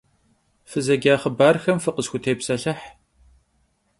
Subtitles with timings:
[0.69, 2.81] Fızeca xhıbarxem fıkhısxutêpselhıh.